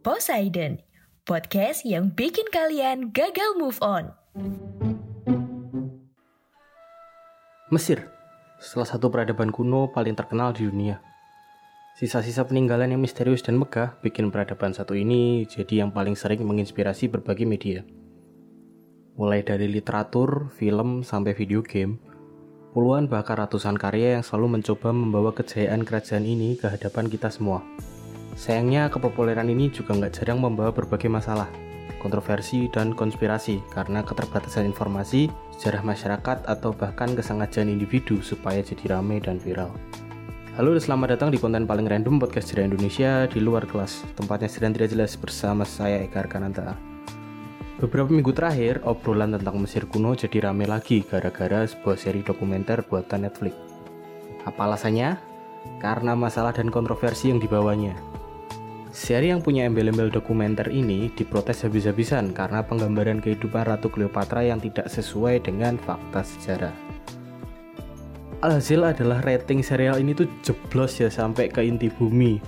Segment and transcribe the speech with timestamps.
[0.00, 0.80] Poseidon,
[1.28, 4.08] podcast yang bikin kalian gagal move on.
[7.68, 8.08] Mesir,
[8.64, 11.04] salah satu peradaban kuno paling terkenal di dunia.
[12.00, 17.12] Sisa-sisa peninggalan yang misterius dan megah bikin peradaban satu ini jadi yang paling sering menginspirasi
[17.12, 17.84] berbagai media.
[19.20, 22.00] Mulai dari literatur, film, sampai video game,
[22.72, 27.60] puluhan bahkan ratusan karya yang selalu mencoba membawa kejayaan kerajaan ini ke hadapan kita semua.
[28.38, 31.50] Sayangnya kepopuleran ini juga nggak jarang membawa berbagai masalah,
[32.00, 39.20] kontroversi, dan konspirasi karena keterbatasan informasi, sejarah masyarakat, atau bahkan kesengajaan individu supaya jadi rame
[39.20, 39.70] dan viral.
[40.56, 44.50] Halo dan selamat datang di konten paling random podcast sejarah Indonesia di luar kelas, tempatnya
[44.50, 46.74] sedang tidak jelas bersama saya Eka Arkananta.
[47.80, 53.24] Beberapa minggu terakhir, obrolan tentang Mesir kuno jadi rame lagi gara-gara sebuah seri dokumenter buatan
[53.24, 53.56] Netflix.
[54.44, 55.16] Apa alasannya?
[55.80, 58.19] Karena masalah dan kontroversi yang dibawanya.
[58.90, 64.90] Seri yang punya embel-embel dokumenter ini diprotes habis-habisan karena penggambaran kehidupan Ratu Cleopatra yang tidak
[64.90, 66.74] sesuai dengan fakta sejarah.
[68.42, 72.42] Alhasil adalah rating serial ini tuh jeblos ya sampai ke inti bumi.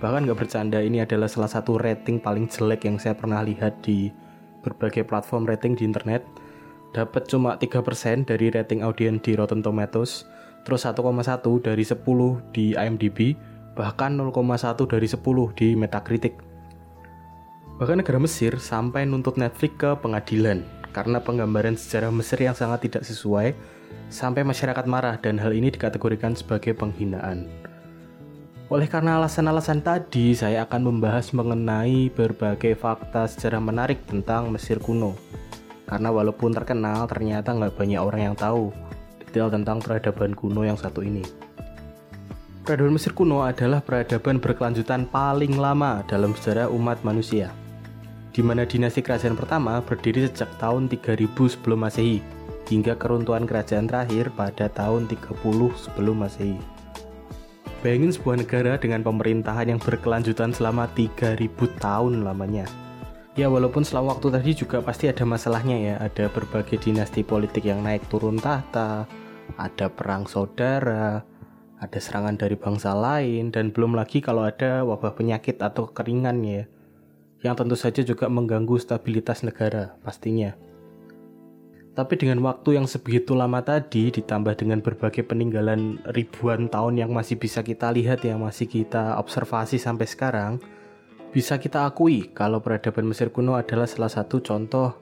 [0.00, 4.08] Bahkan gak bercanda ini adalah salah satu rating paling jelek yang saya pernah lihat di
[4.64, 6.24] berbagai platform rating di internet.
[6.96, 10.24] Dapat cuma 3% dari rating audiens di Rotten Tomatoes,
[10.64, 11.04] terus 1,1
[11.60, 12.00] dari 10
[12.54, 13.36] di IMDb,
[13.72, 15.20] bahkan 0,1 dari 10
[15.56, 16.34] di Metacritic.
[17.80, 20.62] Bahkan negara Mesir sampai nuntut Netflix ke pengadilan
[20.92, 23.56] karena penggambaran sejarah Mesir yang sangat tidak sesuai
[24.12, 27.48] sampai masyarakat marah dan hal ini dikategorikan sebagai penghinaan.
[28.72, 35.12] Oleh karena alasan-alasan tadi, saya akan membahas mengenai berbagai fakta sejarah menarik tentang Mesir kuno.
[35.84, 38.72] Karena walaupun terkenal, ternyata nggak banyak orang yang tahu
[39.20, 41.20] detail tentang peradaban kuno yang satu ini.
[42.62, 47.50] Peradaban Mesir kuno adalah peradaban berkelanjutan paling lama dalam sejarah umat manusia,
[48.30, 51.26] di mana dinasti kerajaan pertama berdiri sejak tahun 3000
[51.58, 52.22] sebelum masehi,
[52.70, 55.42] hingga keruntuhan kerajaan terakhir pada tahun 30
[55.74, 56.54] sebelum masehi.
[57.82, 61.50] Bayangin sebuah negara dengan pemerintahan yang berkelanjutan selama 3000
[61.82, 62.70] tahun lamanya.
[63.34, 67.82] Ya walaupun selama waktu tadi juga pasti ada masalahnya ya, ada berbagai dinasti politik yang
[67.82, 69.10] naik turun tahta,
[69.58, 71.26] ada perang saudara,
[71.82, 76.62] ada serangan dari bangsa lain, dan belum lagi kalau ada wabah penyakit atau kekeringan ya,
[77.42, 80.54] yang tentu saja juga mengganggu stabilitas negara pastinya.
[81.92, 87.36] Tapi dengan waktu yang sebegitu lama tadi ditambah dengan berbagai peninggalan ribuan tahun yang masih
[87.36, 90.62] bisa kita lihat yang masih kita observasi sampai sekarang,
[91.34, 94.96] bisa kita akui kalau peradaban Mesir kuno adalah salah satu contoh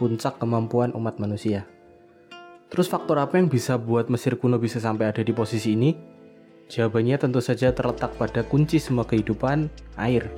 [0.00, 1.68] puncak kemampuan umat manusia.
[2.72, 6.09] Terus faktor apa yang bisa buat Mesir kuno bisa sampai ada di posisi ini?
[6.70, 9.66] Jawabannya tentu saja terletak pada kunci semua kehidupan,
[9.98, 10.30] air.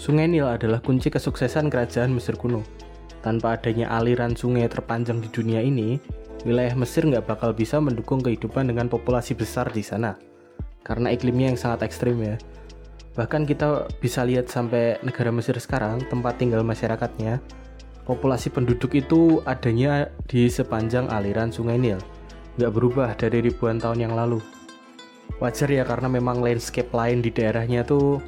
[0.00, 2.64] Sungai Nil adalah kunci kesuksesan kerajaan Mesir kuno.
[3.20, 6.00] Tanpa adanya aliran sungai terpanjang di dunia ini,
[6.48, 10.16] wilayah Mesir nggak bakal bisa mendukung kehidupan dengan populasi besar di sana.
[10.80, 12.40] Karena iklimnya yang sangat ekstrim ya.
[13.12, 17.44] Bahkan kita bisa lihat sampai negara Mesir sekarang, tempat tinggal masyarakatnya,
[18.08, 22.00] populasi penduduk itu adanya di sepanjang aliran sungai Nil.
[22.56, 24.40] Nggak berubah dari ribuan tahun yang lalu.
[25.40, 28.20] Wajar ya karena memang landscape lain di daerahnya tuh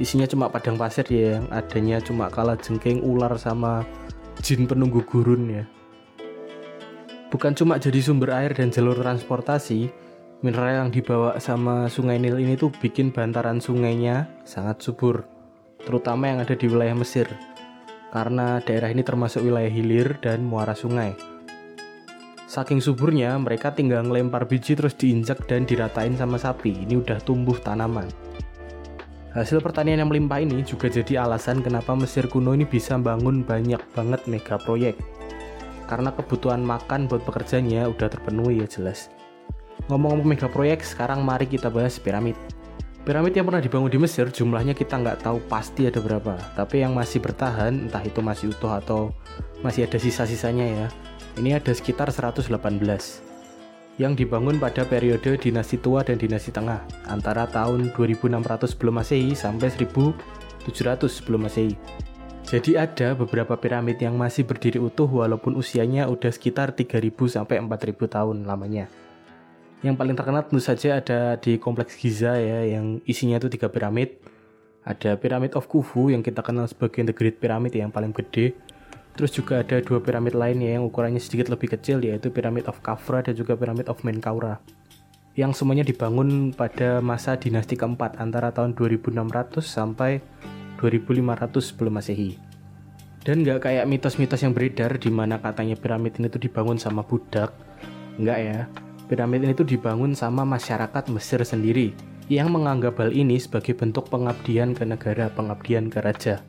[0.00, 3.86] isinya cuma padang pasir ya yang adanya cuma kala jengking ular sama
[4.42, 5.64] jin penunggu gurun ya.
[7.32, 9.88] Bukan cuma jadi sumber air dan jalur transportasi,
[10.44, 15.24] mineral yang dibawa sama sungai Nil ini tuh bikin bantaran sungainya sangat subur,
[15.80, 17.24] terutama yang ada di wilayah Mesir.
[18.12, 21.31] Karena daerah ini termasuk wilayah hilir dan muara sungai.
[22.52, 26.84] Saking suburnya, mereka tinggal ngelempar biji terus diinjak dan diratain sama sapi.
[26.84, 28.04] Ini udah tumbuh tanaman.
[29.32, 33.80] Hasil pertanian yang melimpah ini juga jadi alasan kenapa Mesir kuno ini bisa bangun banyak
[33.96, 35.00] banget mega proyek.
[35.88, 39.08] Karena kebutuhan makan buat pekerjanya udah terpenuhi ya jelas.
[39.88, 42.36] Ngomong-ngomong mega proyek, sekarang mari kita bahas piramid.
[43.08, 46.92] Piramid yang pernah dibangun di Mesir jumlahnya kita nggak tahu pasti ada berapa, tapi yang
[46.92, 49.16] masih bertahan entah itu masih utuh atau
[49.64, 50.86] masih ada sisa-sisanya ya.
[51.32, 52.52] Ini ada sekitar 118
[53.96, 59.72] yang dibangun pada periode dinasti tua dan dinasti tengah antara tahun 2600 sebelum masehi sampai
[59.72, 60.12] 1700
[61.08, 61.72] sebelum masehi.
[62.44, 67.96] Jadi ada beberapa piramid yang masih berdiri utuh walaupun usianya udah sekitar 3000 sampai 4000
[68.12, 68.92] tahun lamanya.
[69.80, 74.20] Yang paling terkenal tentu saja ada di kompleks Giza ya yang isinya itu tiga piramid.
[74.84, 78.52] Ada Pyramid of Khufu yang kita kenal sebagai The Great Pyramid yang paling gede
[79.12, 83.20] Terus juga ada dua piramid lainnya yang ukurannya sedikit lebih kecil yaitu Pyramid of Khafra
[83.20, 84.56] dan juga Pyramid of Menkaura
[85.32, 90.20] yang semuanya dibangun pada masa dinasti keempat antara tahun 2600 sampai
[90.76, 92.36] 2500 sebelum masehi.
[93.22, 97.54] Dan nggak kayak mitos-mitos yang beredar di mana katanya piramid ini tuh dibangun sama budak.
[98.18, 98.58] Nggak ya,
[99.08, 101.96] piramid ini tuh dibangun sama masyarakat Mesir sendiri
[102.28, 106.44] yang menganggap hal ini sebagai bentuk pengabdian ke negara, pengabdian ke raja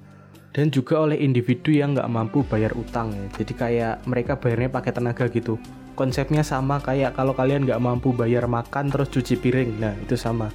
[0.54, 3.26] dan juga oleh individu yang nggak mampu bayar utang ya.
[3.42, 5.58] Jadi kayak mereka bayarnya pakai tenaga gitu.
[5.98, 9.82] Konsepnya sama kayak kalau kalian nggak mampu bayar makan terus cuci piring.
[9.82, 10.54] Nah itu sama.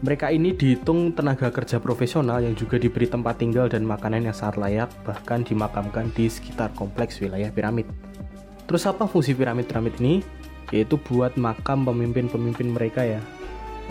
[0.00, 4.56] Mereka ini dihitung tenaga kerja profesional yang juga diberi tempat tinggal dan makanan yang sangat
[4.56, 7.84] layak, bahkan dimakamkan di sekitar kompleks wilayah piramid.
[8.64, 10.24] Terus apa fungsi piramid-piramid ini?
[10.72, 13.20] Yaitu buat makam pemimpin-pemimpin mereka ya,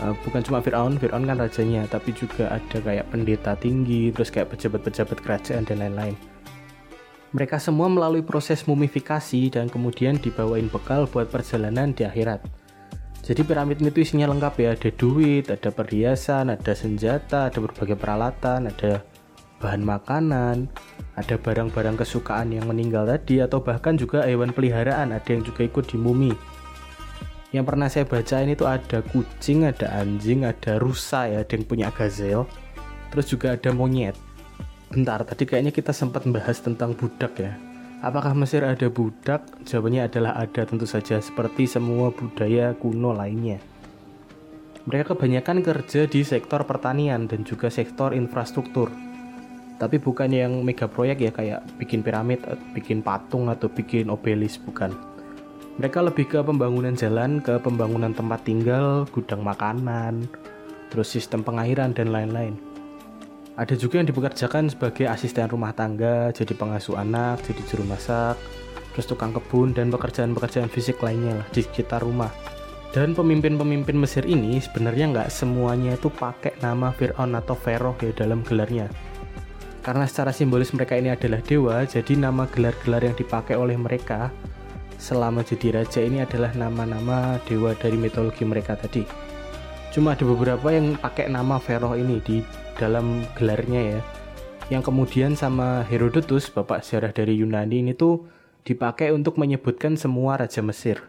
[0.04, 4.56] uh, bukan cuma Fir'aun, Fir'aun kan rajanya, tapi juga ada kayak pendeta tinggi, terus kayak
[4.56, 6.16] pejabat-pejabat kerajaan dan lain-lain.
[7.30, 12.42] Mereka semua melalui proses mumifikasi dan kemudian dibawain bekal buat perjalanan di akhirat.
[13.22, 18.74] Jadi piramid itu isinya lengkap ya, ada duit, ada perhiasan, ada senjata, ada berbagai peralatan,
[18.74, 19.06] ada
[19.62, 20.66] bahan makanan,
[21.13, 25.86] ada barang-barang kesukaan yang meninggal tadi atau bahkan juga hewan peliharaan, ada yang juga ikut
[25.86, 26.34] di mumi
[27.50, 31.66] yang pernah saya baca ini tuh ada kucing, ada anjing, ada rusa ya, ada yang
[31.66, 32.46] punya gazelle,
[33.10, 34.13] terus juga ada monyet.
[34.94, 37.57] Bentar, tadi kayaknya kita sempat membahas tentang budak ya.
[38.06, 39.50] Apakah Mesir ada budak?
[39.66, 43.57] Jawabannya adalah ada tentu saja, seperti semua budaya kuno lainnya.
[44.86, 48.94] Mereka kebanyakan kerja di sektor pertanian dan juga sektor infrastruktur.
[49.81, 52.45] Tapi bukan yang mega proyek ya kayak bikin piramid,
[52.78, 55.10] bikin patung atau bikin obelis bukan
[55.80, 60.28] mereka lebih ke pembangunan jalan, ke pembangunan tempat tinggal, gudang makanan,
[60.92, 62.60] terus sistem pengairan dan lain-lain.
[63.56, 68.36] Ada juga yang dipekerjakan sebagai asisten rumah tangga, jadi pengasuh anak, jadi juru masak,
[68.92, 72.31] terus tukang kebun dan pekerjaan-pekerjaan fisik lainnya lah di sekitar rumah.
[72.92, 78.44] Dan pemimpin-pemimpin Mesir ini sebenarnya nggak semuanya itu pakai nama Fir'aun atau Pharaoh ya dalam
[78.44, 78.92] gelarnya.
[79.80, 84.28] Karena secara simbolis mereka ini adalah dewa, jadi nama gelar-gelar yang dipakai oleh mereka
[85.00, 89.07] selama jadi raja ini adalah nama-nama dewa dari mitologi mereka tadi.
[89.90, 92.44] Cuma ada beberapa yang pakai nama Pharaoh ini di
[92.78, 94.00] dalam gelarnya ya.
[94.69, 98.30] Yang kemudian sama Herodotus, bapak sejarah dari Yunani ini tuh
[98.62, 101.02] dipakai untuk menyebutkan semua raja Mesir.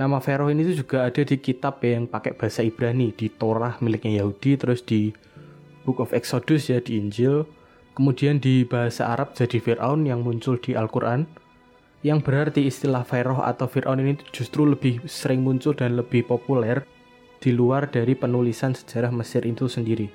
[0.00, 3.76] Nama Pharaoh ini tuh juga ada di kitab ya, yang pakai bahasa Ibrani di Torah
[3.84, 5.12] miliknya Yahudi, terus di
[5.84, 7.44] Book of Exodus ya di Injil,
[7.92, 11.28] kemudian di bahasa Arab jadi Firaun yang muncul di Al-Quran,
[12.00, 16.84] yang berarti istilah Pharaoh atau Fir'aun ini justru lebih sering muncul dan lebih populer
[17.40, 20.08] di luar dari penulisan sejarah Mesir itu sendiri.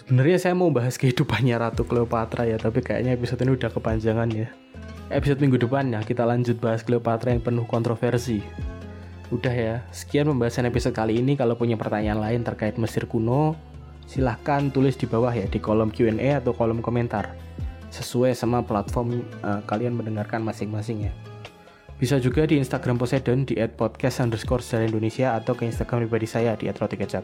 [0.00, 4.48] Sebenarnya saya mau bahas kehidupannya Ratu Cleopatra ya, tapi kayaknya episode ini udah kepanjangan ya.
[5.08, 8.44] Episode minggu depan ya kita lanjut bahas Cleopatra yang penuh kontroversi.
[9.32, 11.40] Udah ya, sekian pembahasan episode kali ini.
[11.40, 13.56] Kalau punya pertanyaan lain terkait Mesir kuno,
[14.04, 17.32] silahkan tulis di bawah ya di kolom Q&A atau kolom komentar
[17.94, 21.12] sesuai sama platform uh, kalian mendengarkan masing-masing ya.
[21.94, 26.66] Bisa juga di Instagram Poseidon di @podcast underscore Indonesia atau ke Instagram pribadi saya di
[26.66, 27.22] @rotikecap.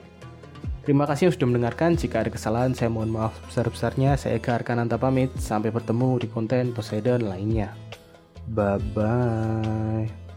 [0.87, 1.99] Terima kasih yang sudah mendengarkan.
[1.99, 4.17] Jika ada kesalahan, saya mohon maaf besar-besarnya.
[4.17, 5.29] Saya Eka Arkananta pamit.
[5.37, 7.77] Sampai bertemu di konten Poseidon lainnya.
[8.49, 10.30] Bye-bye.